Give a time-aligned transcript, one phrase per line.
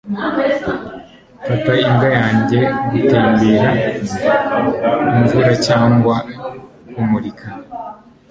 [1.41, 2.59] Mfata imbwa yanjye
[2.91, 3.69] gutembera,
[5.15, 6.15] imvura cyangwa
[6.91, 7.47] kumurika.